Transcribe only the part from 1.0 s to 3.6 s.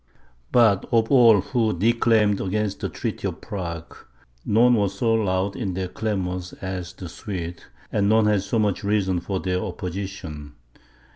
all who declaimed against the treaty of